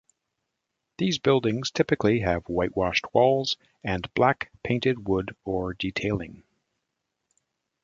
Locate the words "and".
3.83-4.11